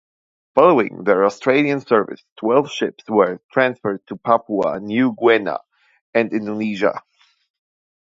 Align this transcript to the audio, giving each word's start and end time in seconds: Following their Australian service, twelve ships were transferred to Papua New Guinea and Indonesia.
Following 0.55 1.03
their 1.03 1.25
Australian 1.25 1.79
service, 1.81 2.23
twelve 2.37 2.71
ships 2.71 3.03
were 3.07 3.39
transferred 3.53 4.01
to 4.07 4.15
Papua 4.15 4.79
New 4.79 5.15
Guinea 5.21 5.57
and 6.15 6.33
Indonesia. 6.33 7.03